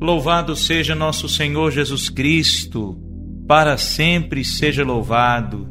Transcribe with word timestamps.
Louvado 0.00 0.54
seja 0.54 0.94
nosso 0.94 1.28
Senhor 1.28 1.72
Jesus 1.72 2.08
Cristo, 2.08 2.96
para 3.48 3.76
sempre 3.76 4.44
seja 4.44 4.84
louvado. 4.84 5.68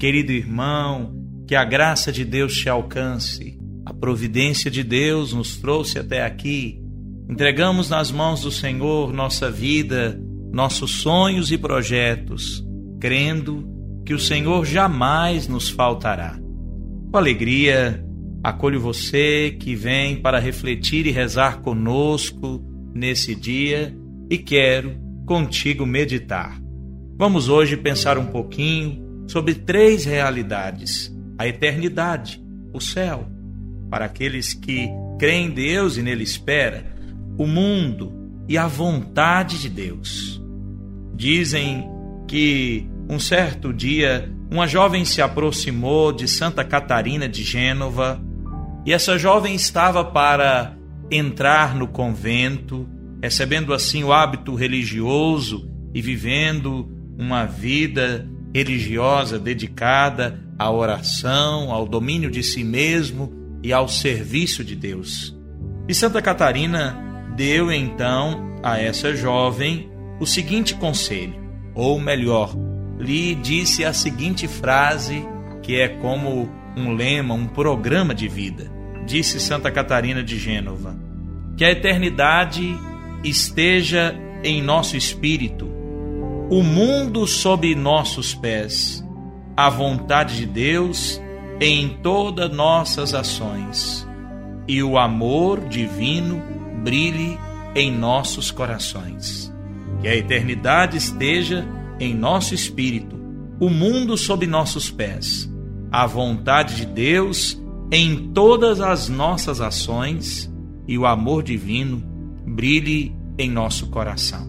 Querido 0.00 0.32
irmão, 0.32 1.14
que 1.46 1.54
a 1.54 1.64
graça 1.64 2.10
de 2.10 2.24
Deus 2.24 2.56
te 2.56 2.68
alcance. 2.68 3.56
A 3.86 3.94
providência 3.94 4.68
de 4.68 4.82
Deus 4.82 5.32
nos 5.32 5.58
trouxe 5.58 5.96
até 5.96 6.24
aqui. 6.24 6.82
Entregamos 7.30 7.88
nas 7.88 8.10
mãos 8.10 8.40
do 8.40 8.50
Senhor 8.50 9.12
nossa 9.12 9.48
vida, 9.48 10.20
nossos 10.50 11.00
sonhos 11.00 11.52
e 11.52 11.56
projetos, 11.56 12.64
crendo 12.98 13.64
que 14.04 14.12
o 14.12 14.18
Senhor 14.18 14.66
jamais 14.66 15.46
nos 15.46 15.68
faltará. 15.68 16.36
Com 17.12 17.16
alegria, 17.16 18.04
acolho 18.42 18.80
você 18.80 19.56
que 19.60 19.76
vem 19.76 20.16
para 20.16 20.40
refletir 20.40 21.06
e 21.06 21.12
rezar 21.12 21.60
conosco 21.60 22.67
nesse 22.94 23.34
dia 23.34 23.94
e 24.30 24.38
quero 24.38 24.96
contigo 25.26 25.84
meditar. 25.84 26.60
Vamos 27.16 27.48
hoje 27.48 27.76
pensar 27.76 28.16
um 28.16 28.26
pouquinho 28.26 29.24
sobre 29.26 29.54
três 29.54 30.04
realidades: 30.04 31.14
a 31.36 31.46
eternidade, 31.46 32.42
o 32.72 32.80
céu, 32.80 33.28
para 33.90 34.04
aqueles 34.04 34.54
que 34.54 34.88
creem 35.18 35.46
em 35.46 35.50
Deus 35.50 35.96
e 35.96 36.02
nele 36.02 36.22
espera, 36.22 36.84
o 37.36 37.46
mundo 37.46 38.12
e 38.48 38.56
a 38.56 38.66
vontade 38.66 39.60
de 39.60 39.68
Deus. 39.68 40.42
Dizem 41.14 41.88
que 42.26 42.86
um 43.08 43.18
certo 43.18 43.72
dia 43.72 44.32
uma 44.50 44.66
jovem 44.66 45.04
se 45.04 45.20
aproximou 45.20 46.12
de 46.12 46.26
Santa 46.26 46.64
Catarina 46.64 47.28
de 47.28 47.42
Gênova 47.42 48.20
e 48.86 48.92
essa 48.92 49.18
jovem 49.18 49.54
estava 49.54 50.02
para 50.04 50.77
entrar 51.10 51.74
no 51.74 51.88
convento, 51.88 52.88
recebendo 53.22 53.72
assim 53.72 54.04
o 54.04 54.12
hábito 54.12 54.54
religioso 54.54 55.70
e 55.94 56.02
vivendo 56.02 56.88
uma 57.18 57.46
vida 57.46 58.28
religiosa 58.54 59.38
dedicada 59.38 60.42
à 60.58 60.70
oração, 60.70 61.72
ao 61.72 61.86
domínio 61.86 62.30
de 62.30 62.42
si 62.42 62.62
mesmo 62.62 63.32
e 63.62 63.72
ao 63.72 63.88
serviço 63.88 64.64
de 64.64 64.76
Deus. 64.76 65.36
E 65.88 65.94
Santa 65.94 66.20
Catarina 66.20 66.96
deu 67.36 67.72
então 67.72 68.56
a 68.62 68.78
essa 68.78 69.14
jovem 69.14 69.90
o 70.20 70.26
seguinte 70.26 70.74
conselho, 70.74 71.34
ou 71.74 72.00
melhor, 72.00 72.54
lhe 72.98 73.34
disse 73.34 73.84
a 73.84 73.92
seguinte 73.92 74.48
frase, 74.48 75.24
que 75.62 75.76
é 75.76 75.88
como 75.88 76.50
um 76.76 76.92
lema, 76.94 77.34
um 77.34 77.46
programa 77.46 78.14
de 78.14 78.28
vida 78.28 78.77
disse 79.08 79.40
Santa 79.40 79.70
Catarina 79.70 80.22
de 80.22 80.38
Gênova, 80.38 80.94
que 81.56 81.64
a 81.64 81.70
eternidade 81.70 82.76
esteja 83.24 84.14
em 84.44 84.62
nosso 84.62 84.96
espírito, 84.96 85.66
o 86.50 86.62
mundo 86.62 87.26
sob 87.26 87.74
nossos 87.74 88.34
pés, 88.34 89.02
a 89.56 89.70
vontade 89.70 90.36
de 90.36 90.46
Deus 90.46 91.20
em 91.58 91.88
todas 92.02 92.54
nossas 92.54 93.14
ações 93.14 94.06
e 94.68 94.82
o 94.82 94.98
amor 94.98 95.66
divino 95.68 96.42
brilhe 96.84 97.38
em 97.74 97.90
nossos 97.90 98.50
corações. 98.50 99.52
Que 100.02 100.08
a 100.08 100.14
eternidade 100.14 100.98
esteja 100.98 101.66
em 101.98 102.14
nosso 102.14 102.54
espírito, 102.54 103.18
o 103.58 103.70
mundo 103.70 104.16
sob 104.16 104.46
nossos 104.46 104.90
pés, 104.90 105.50
a 105.90 106.06
vontade 106.06 106.76
de 106.76 106.86
Deus 106.86 107.60
em 107.90 108.32
todas 108.32 108.80
as 108.80 109.08
nossas 109.08 109.60
ações 109.60 110.52
e 110.86 110.98
o 110.98 111.06
amor 111.06 111.42
divino 111.42 112.02
brilhe 112.46 113.14
em 113.38 113.50
nosso 113.50 113.86
coração. 113.88 114.46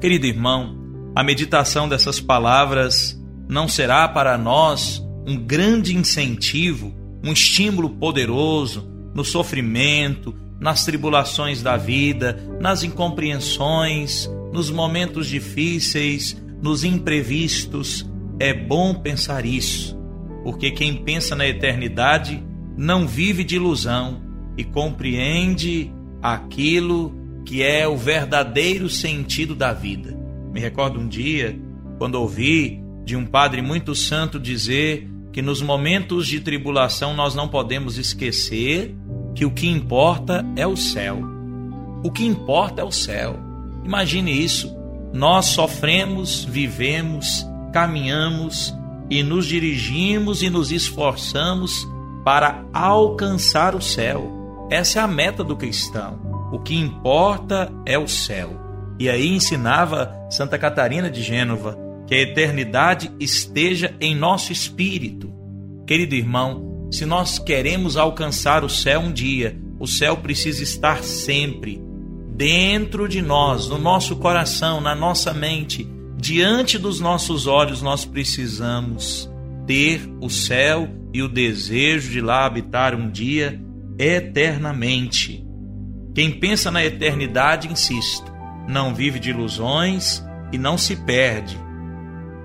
Querido 0.00 0.26
irmão, 0.26 0.76
a 1.14 1.22
meditação 1.22 1.88
dessas 1.88 2.20
palavras 2.20 3.20
não 3.48 3.66
será 3.68 4.08
para 4.08 4.38
nós 4.38 5.02
um 5.26 5.36
grande 5.36 5.96
incentivo, 5.96 6.94
um 7.24 7.32
estímulo 7.32 7.90
poderoso 7.90 8.88
no 9.14 9.24
sofrimento, 9.24 10.34
nas 10.60 10.84
tribulações 10.84 11.60
da 11.60 11.76
vida, 11.76 12.40
nas 12.60 12.84
incompreensões, 12.84 14.30
nos 14.52 14.70
momentos 14.70 15.26
difíceis, 15.26 16.40
nos 16.62 16.84
imprevistos. 16.84 18.08
É 18.38 18.54
bom 18.54 18.94
pensar 18.94 19.44
isso 19.44 20.01
porque 20.42 20.70
quem 20.70 20.94
pensa 20.94 21.36
na 21.36 21.46
eternidade 21.46 22.42
não 22.76 23.06
vive 23.06 23.44
de 23.44 23.56
ilusão 23.56 24.22
e 24.56 24.64
compreende 24.64 25.90
aquilo 26.22 27.14
que 27.44 27.62
é 27.62 27.86
o 27.86 27.96
verdadeiro 27.96 28.88
sentido 28.88 29.54
da 29.54 29.72
vida. 29.72 30.16
Me 30.52 30.60
recordo 30.60 31.00
um 31.00 31.08
dia 31.08 31.58
quando 31.98 32.16
ouvi 32.16 32.82
de 33.04 33.16
um 33.16 33.26
padre 33.26 33.62
muito 33.62 33.94
santo 33.94 34.38
dizer 34.38 35.08
que 35.32 35.42
nos 35.42 35.62
momentos 35.62 36.26
de 36.26 36.40
tribulação 36.40 37.14
nós 37.14 37.34
não 37.34 37.48
podemos 37.48 37.98
esquecer 37.98 38.94
que 39.34 39.44
o 39.44 39.50
que 39.50 39.66
importa 39.66 40.44
é 40.56 40.66
o 40.66 40.76
céu. 40.76 41.20
O 42.04 42.10
que 42.10 42.24
importa 42.24 42.82
é 42.82 42.84
o 42.84 42.92
céu. 42.92 43.38
Imagine 43.84 44.30
isso. 44.30 44.76
Nós 45.12 45.46
sofremos, 45.46 46.44
vivemos, 46.44 47.46
caminhamos 47.72 48.74
e 49.12 49.22
nos 49.22 49.46
dirigimos 49.46 50.42
e 50.42 50.48
nos 50.48 50.72
esforçamos 50.72 51.86
para 52.24 52.64
alcançar 52.72 53.74
o 53.74 53.82
céu. 53.82 54.66
Essa 54.70 55.00
é 55.00 55.02
a 55.02 55.06
meta 55.06 55.44
do 55.44 55.54
cristão. 55.54 56.18
O 56.50 56.58
que 56.58 56.74
importa 56.74 57.70
é 57.84 57.98
o 57.98 58.08
céu. 58.08 58.58
E 58.98 59.10
aí 59.10 59.28
ensinava 59.28 60.10
Santa 60.30 60.56
Catarina 60.58 61.10
de 61.10 61.22
Gênova 61.22 61.78
que 62.06 62.14
a 62.14 62.22
eternidade 62.22 63.12
esteja 63.20 63.94
em 64.00 64.14
nosso 64.14 64.50
espírito. 64.50 65.30
Querido 65.86 66.14
irmão, 66.14 66.88
se 66.90 67.04
nós 67.04 67.38
queremos 67.38 67.98
alcançar 67.98 68.64
o 68.64 68.70
céu 68.70 69.00
um 69.00 69.12
dia, 69.12 69.60
o 69.78 69.86
céu 69.86 70.16
precisa 70.16 70.62
estar 70.62 71.04
sempre 71.04 71.82
dentro 72.34 73.06
de 73.06 73.20
nós, 73.20 73.68
no 73.68 73.76
nosso 73.76 74.16
coração, 74.16 74.80
na 74.80 74.94
nossa 74.94 75.34
mente 75.34 75.86
diante 76.22 76.78
dos 76.78 77.00
nossos 77.00 77.48
olhos 77.48 77.82
nós 77.82 78.04
precisamos 78.04 79.28
ter 79.66 80.08
o 80.20 80.30
céu 80.30 80.88
e 81.12 81.20
o 81.20 81.28
desejo 81.28 82.12
de 82.12 82.20
lá 82.20 82.46
habitar 82.46 82.94
um 82.94 83.10
dia 83.10 83.60
eternamente. 83.98 85.44
Quem 86.14 86.30
pensa 86.30 86.70
na 86.70 86.84
eternidade, 86.84 87.66
insisto, 87.66 88.32
não 88.68 88.94
vive 88.94 89.18
de 89.18 89.30
ilusões 89.30 90.24
e 90.52 90.58
não 90.58 90.78
se 90.78 90.94
perde. 90.94 91.58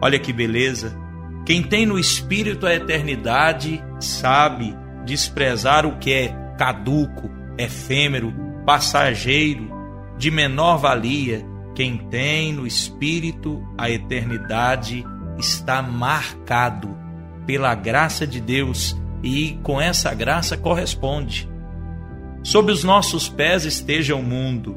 Olha 0.02 0.18
que 0.18 0.34
beleza! 0.34 0.98
Quem 1.46 1.62
tem 1.62 1.86
no 1.86 2.00
espírito 2.00 2.66
a 2.66 2.74
eternidade 2.74 3.80
sabe 4.00 4.76
desprezar 5.06 5.86
o 5.86 6.00
que 6.00 6.12
é 6.12 6.36
caduco, 6.58 7.30
efêmero, 7.60 8.34
passageiro, 8.66 9.70
de 10.18 10.32
menor 10.32 10.78
valia 10.78 11.46
quem 11.78 11.96
tem 11.96 12.52
no 12.52 12.66
espírito 12.66 13.64
a 13.78 13.88
eternidade 13.88 15.06
está 15.38 15.80
marcado 15.80 16.98
pela 17.46 17.76
graça 17.76 18.26
de 18.26 18.42
Deus 18.42 18.98
e 19.22 19.60
com 19.62 19.80
essa 19.80 20.12
graça 20.12 20.58
corresponde. 20.58 21.48
Sob 22.42 22.72
os 22.72 22.84
nossos 22.84 23.30
pés 23.30 23.64
esteja 23.64 24.16
o 24.16 24.24
mundo. 24.24 24.76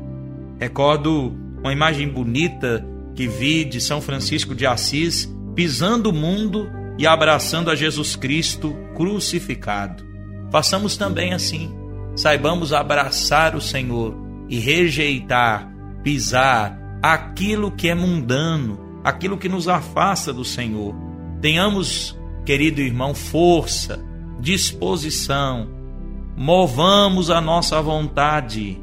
Recordo 0.59 1.35
uma 1.61 1.73
imagem 1.73 2.07
bonita 2.07 2.87
que 3.15 3.27
vi 3.27 3.65
de 3.65 3.81
São 3.81 4.03
Francisco 4.03 4.55
de 4.55 4.67
Assis 4.67 5.27
pisando 5.55 6.11
o 6.11 6.13
mundo 6.13 6.71
e 6.99 7.07
abraçando 7.07 7.71
a 7.71 7.75
Jesus 7.75 8.15
Cristo 8.15 8.77
crucificado. 8.95 10.05
Façamos 10.53 10.99
também 10.99 11.33
assim. 11.33 11.75
Saibamos 12.15 12.75
abraçar 12.75 13.57
o 13.57 13.61
Senhor 13.61 14.15
e 14.51 14.59
rejeitar, 14.59 15.67
pisar, 16.03 16.79
aquilo 17.03 17.71
que 17.71 17.89
é 17.89 17.95
mundano, 17.95 19.01
aquilo 19.03 19.39
que 19.39 19.49
nos 19.49 19.69
afasta 19.69 20.33
do 20.33 20.45
Senhor. 20.45 20.95
Tenhamos, 21.41 22.19
querido 22.45 22.81
irmão, 22.81 23.15
força, 23.15 24.05
disposição, 24.39 25.69
movamos 26.37 27.31
a 27.31 27.41
nossa 27.41 27.81
vontade 27.83 28.79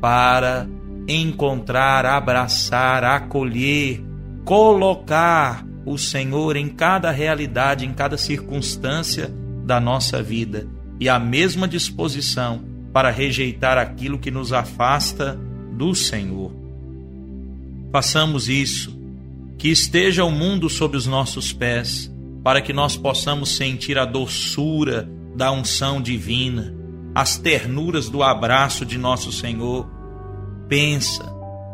para 0.00 0.68
encontrar, 1.08 2.06
abraçar, 2.06 3.04
acolher, 3.04 4.02
colocar 4.44 5.66
o 5.86 5.98
Senhor 5.98 6.56
em 6.56 6.68
cada 6.68 7.10
realidade, 7.10 7.86
em 7.86 7.92
cada 7.92 8.16
circunstância 8.16 9.30
da 9.64 9.78
nossa 9.78 10.22
vida 10.22 10.66
e 10.98 11.08
a 11.08 11.18
mesma 11.18 11.68
disposição 11.68 12.64
para 12.92 13.10
rejeitar 13.10 13.76
aquilo 13.76 14.18
que 14.18 14.30
nos 14.30 14.52
afasta 14.52 15.38
do 15.72 15.94
Senhor. 15.94 16.63
Façamos 17.94 18.48
isso, 18.48 18.98
que 19.56 19.68
esteja 19.68 20.24
o 20.24 20.30
mundo 20.32 20.68
sob 20.68 20.96
os 20.96 21.06
nossos 21.06 21.52
pés, 21.52 22.12
para 22.42 22.60
que 22.60 22.72
nós 22.72 22.96
possamos 22.96 23.50
sentir 23.50 23.96
a 23.96 24.04
doçura 24.04 25.08
da 25.36 25.52
unção 25.52 26.02
divina, 26.02 26.74
as 27.14 27.38
ternuras 27.38 28.08
do 28.08 28.20
abraço 28.20 28.84
de 28.84 28.98
nosso 28.98 29.30
Senhor. 29.30 29.88
Pensa, 30.68 31.22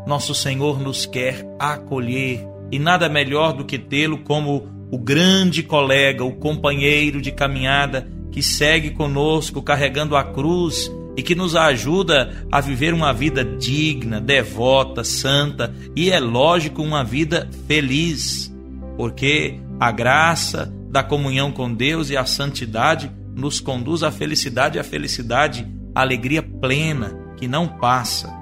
nosso 0.06 0.34
Senhor 0.34 0.78
nos 0.78 1.06
quer 1.06 1.42
acolher 1.58 2.46
e 2.70 2.78
nada 2.78 3.08
melhor 3.08 3.54
do 3.54 3.64
que 3.64 3.78
tê-lo 3.78 4.18
como 4.18 4.68
o 4.92 4.98
grande 4.98 5.62
colega, 5.62 6.22
o 6.22 6.34
companheiro 6.36 7.22
de 7.22 7.32
caminhada 7.32 8.06
que 8.30 8.42
segue 8.42 8.90
conosco 8.90 9.62
carregando 9.62 10.14
a 10.14 10.22
cruz 10.22 10.92
e 11.16 11.22
que 11.22 11.34
nos 11.34 11.56
ajuda 11.56 12.46
a 12.50 12.60
viver 12.60 12.94
uma 12.94 13.12
vida 13.12 13.44
digna, 13.44 14.20
devota, 14.20 15.04
santa 15.04 15.74
e 15.96 16.10
é 16.10 16.20
lógico 16.20 16.82
uma 16.82 17.04
vida 17.04 17.48
feliz, 17.66 18.54
porque 18.96 19.60
a 19.78 19.90
graça 19.90 20.72
da 20.90 21.02
comunhão 21.02 21.52
com 21.52 21.72
Deus 21.72 22.10
e 22.10 22.16
a 22.16 22.24
santidade 22.24 23.10
nos 23.34 23.60
conduz 23.60 24.02
à 24.02 24.10
felicidade 24.10 24.76
e 24.76 24.80
à 24.80 24.84
felicidade, 24.84 25.66
à 25.94 26.00
alegria 26.00 26.42
plena 26.42 27.16
que 27.36 27.48
não 27.48 27.66
passa. 27.66 28.32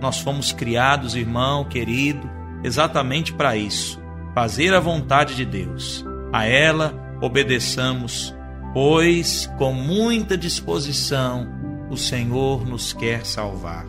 Nós 0.00 0.18
fomos 0.18 0.52
criados, 0.52 1.14
irmão 1.14 1.64
querido, 1.64 2.28
exatamente 2.62 3.32
para 3.32 3.56
isso, 3.56 4.00
fazer 4.34 4.74
a 4.74 4.80
vontade 4.80 5.36
de 5.36 5.44
Deus. 5.44 6.04
A 6.32 6.44
ela 6.44 6.94
obedeçamos, 7.20 8.34
pois 8.72 9.50
com 9.56 9.72
muita 9.72 10.36
disposição 10.36 11.63
o 11.94 11.96
Senhor 11.96 12.66
nos 12.66 12.92
quer 12.92 13.24
salvar. 13.24 13.86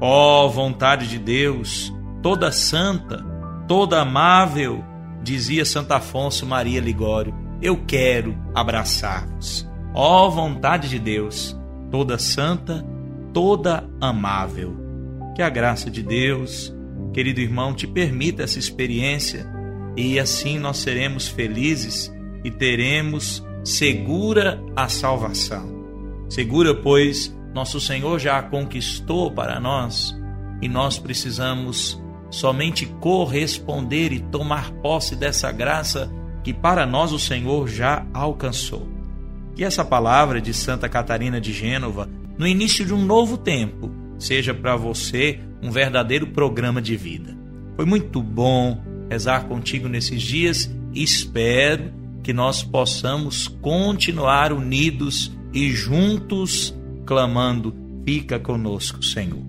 Ó 0.00 0.46
oh, 0.46 0.50
vontade 0.50 1.06
de 1.06 1.18
Deus, 1.18 1.92
toda 2.22 2.50
santa, 2.50 3.24
toda 3.68 4.00
amável, 4.00 4.82
dizia 5.22 5.64
Santo 5.64 5.92
Afonso 5.92 6.44
Maria 6.44 6.80
Ligório, 6.80 7.34
eu 7.60 7.84
quero 7.86 8.36
abraçar-vos. 8.54 9.68
Ó 9.94 10.26
oh, 10.26 10.30
vontade 10.30 10.88
de 10.88 10.98
Deus, 10.98 11.56
toda 11.90 12.18
santa, 12.18 12.84
toda 13.32 13.88
amável. 14.00 14.74
Que 15.36 15.42
a 15.42 15.50
graça 15.50 15.90
de 15.90 16.02
Deus, 16.02 16.74
querido 17.12 17.40
irmão, 17.40 17.74
te 17.74 17.86
permita 17.86 18.42
essa 18.42 18.58
experiência 18.58 19.46
e 19.96 20.18
assim 20.18 20.58
nós 20.58 20.78
seremos 20.78 21.28
felizes 21.28 22.12
e 22.42 22.50
teremos 22.50 23.44
segura 23.62 24.58
a 24.74 24.88
salvação. 24.88 25.81
Segura, 26.32 26.74
pois, 26.74 27.38
nosso 27.54 27.78
Senhor 27.78 28.18
já 28.18 28.38
a 28.38 28.42
conquistou 28.42 29.30
para 29.30 29.60
nós 29.60 30.18
e 30.62 30.66
nós 30.66 30.98
precisamos 30.98 32.02
somente 32.30 32.86
corresponder 32.86 34.14
e 34.14 34.18
tomar 34.18 34.70
posse 34.76 35.14
dessa 35.14 35.52
graça 35.52 36.10
que 36.42 36.54
para 36.54 36.86
nós 36.86 37.12
o 37.12 37.18
Senhor 37.18 37.68
já 37.68 38.06
alcançou. 38.14 38.88
Que 39.54 39.62
essa 39.62 39.84
palavra 39.84 40.40
de 40.40 40.54
Santa 40.54 40.88
Catarina 40.88 41.38
de 41.38 41.52
Gênova, 41.52 42.08
no 42.38 42.46
início 42.46 42.86
de 42.86 42.94
um 42.94 43.04
novo 43.04 43.36
tempo, 43.36 43.90
seja 44.18 44.54
para 44.54 44.74
você 44.74 45.38
um 45.62 45.70
verdadeiro 45.70 46.28
programa 46.28 46.80
de 46.80 46.96
vida. 46.96 47.36
Foi 47.76 47.84
muito 47.84 48.22
bom 48.22 48.82
rezar 49.10 49.48
contigo 49.48 49.86
nesses 49.86 50.22
dias 50.22 50.74
e 50.94 51.02
espero 51.02 51.92
que 52.22 52.32
nós 52.32 52.62
possamos 52.62 53.48
continuar 53.48 54.50
unidos 54.50 55.30
e 55.52 55.70
juntos 55.70 56.74
clamando: 57.04 57.74
Fica 58.04 58.38
conosco, 58.38 59.02
Senhor. 59.02 59.42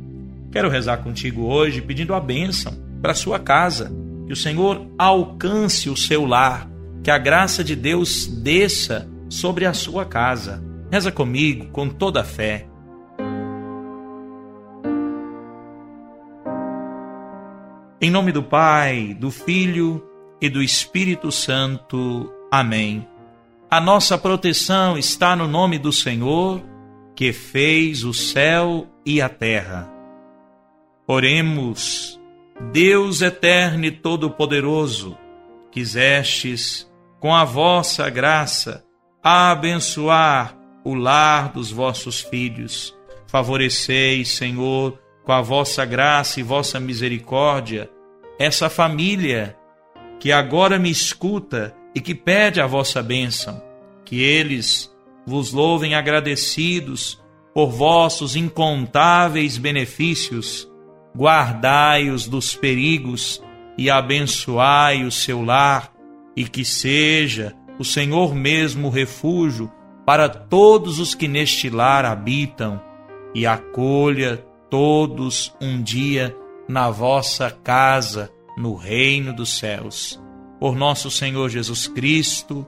Quero 0.52 0.70
rezar 0.70 0.98
contigo 0.98 1.44
hoje 1.46 1.82
pedindo 1.82 2.14
a 2.14 2.20
bênção 2.20 2.74
para 3.02 3.14
sua 3.14 3.40
casa, 3.40 3.92
que 4.28 4.34
o 4.34 4.36
Senhor 4.36 4.86
alcance 4.98 5.90
o 5.90 5.98
seu 5.98 6.26
lar, 6.26 6.70
que 7.04 7.10
a 7.10 7.18
graça 7.18 7.64
de 7.64 7.76
Deus 7.76 8.28
desça 8.28 9.10
sobre 9.30 9.66
a 9.66 9.74
sua 9.74 10.06
casa. 10.06 10.64
Reza 10.92 11.12
comigo 11.12 11.66
com 11.72 11.90
toda 11.90 12.22
a 12.22 12.24
fé. 12.24 12.68
Em 18.00 18.12
nome 18.12 18.32
do 18.32 18.44
Pai, 18.44 19.16
do 19.20 19.32
Filho 19.32 20.04
e 20.40 20.50
do 20.50 20.62
Espírito 20.62 21.32
Santo. 21.32 22.32
Amém. 22.52 23.08
A 23.74 23.82
nossa 23.82 24.20
proteção 24.20 25.00
está 25.00 25.36
no 25.36 25.48
nome 25.48 25.80
do 25.80 25.92
Senhor, 25.92 26.62
que 27.16 27.34
fez 27.34 28.04
o 28.04 28.14
céu 28.14 28.88
e 29.04 29.20
a 29.20 29.28
terra. 29.28 29.92
Oremos, 31.08 32.22
Deus 32.72 33.24
eterno 33.24 33.86
e 33.86 33.90
todo-poderoso, 33.92 35.18
quisestes, 35.72 36.88
com 37.20 37.34
a 37.34 37.44
vossa 37.44 38.08
graça, 38.12 38.86
abençoar 39.24 40.56
o 40.86 40.94
lar 40.94 41.52
dos 41.52 41.72
vossos 41.72 42.22
filhos. 42.22 42.96
Favoreceis, 43.26 44.30
Senhor, 44.34 45.00
com 45.24 45.32
a 45.32 45.42
vossa 45.42 45.84
graça 45.84 46.40
e 46.40 46.44
vossa 46.44 46.80
misericórdia, 46.80 47.90
essa 48.38 48.70
família 48.70 49.58
que 50.20 50.32
agora 50.32 50.78
me 50.78 50.92
escuta 50.92 51.76
e 51.96 52.02
que 52.02 52.16
pede 52.16 52.60
a 52.60 52.68
vossa 52.68 53.02
bênção, 53.04 53.62
que 54.06 54.22
eles 54.22 54.92
vos 55.26 55.52
louvem 55.54 55.96
agradecidos 55.96 57.22
por 57.54 57.70
vossos 57.70 58.36
incontáveis 58.36 59.58
benefícios, 59.58 60.70
guardai-os 61.16 62.28
dos 62.28 62.56
perigos 62.56 63.42
e 63.78 63.90
abençoai 63.90 65.04
o 65.04 65.12
seu 65.12 65.44
lar, 65.44 65.94
e 66.36 66.46
que 66.46 66.66
seja 66.66 67.56
o 67.78 67.86
Senhor 67.86 68.34
mesmo 68.34 68.90
refúgio 68.90 69.72
para 70.06 70.28
todos 70.28 71.00
os 71.00 71.14
que 71.14 71.28
neste 71.28 71.70
lar 71.70 72.06
habitam, 72.06 72.82
e 73.36 73.46
acolha 73.46 74.44
todos 74.70 75.56
um 75.62 75.82
dia 75.82 76.36
na 76.68 76.90
vossa 76.90 77.52
casa, 77.52 78.32
no 78.58 78.76
reino 78.76 79.34
dos 79.34 79.58
céus 79.58 80.23
por 80.64 80.78
nosso 80.78 81.12
Senhor 81.12 81.50
Jesus 81.50 81.90
Cristo, 81.90 82.66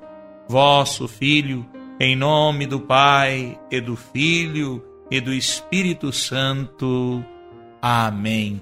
vosso 0.49 1.07
Filho, 1.07 1.65
em 1.97 2.13
nome 2.13 2.65
do 2.65 2.77
Pai 2.77 3.57
e 3.71 3.79
do 3.79 3.95
Filho 3.95 4.83
e 5.09 5.21
do 5.21 5.31
Espírito 5.31 6.11
Santo. 6.11 7.23
Amém. 7.81 8.61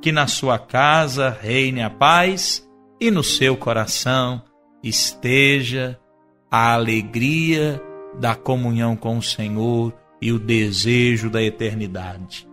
Que 0.00 0.12
na 0.12 0.28
sua 0.28 0.56
casa 0.56 1.36
reine 1.42 1.82
a 1.82 1.90
paz 1.90 2.64
e 3.00 3.10
no 3.10 3.24
seu 3.24 3.56
coração 3.56 4.40
esteja 4.84 5.98
a 6.48 6.72
alegria 6.72 7.82
da 8.20 8.36
comunhão 8.36 8.94
com 8.94 9.18
o 9.18 9.22
Senhor 9.22 9.92
e 10.22 10.30
o 10.30 10.38
desejo 10.38 11.28
da 11.28 11.42
eternidade. 11.42 12.48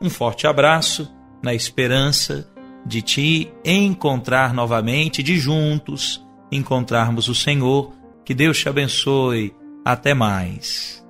Um 0.00 0.10
forte 0.10 0.46
abraço 0.46 1.12
na 1.42 1.52
esperança 1.54 2.48
de 2.86 3.02
te 3.02 3.52
encontrar 3.64 4.54
novamente, 4.54 5.22
de 5.22 5.38
juntos 5.38 6.24
encontrarmos 6.50 7.28
o 7.28 7.34
Senhor. 7.34 7.92
Que 8.24 8.34
Deus 8.34 8.58
te 8.58 8.68
abençoe. 8.68 9.54
Até 9.84 10.14
mais. 10.14 11.05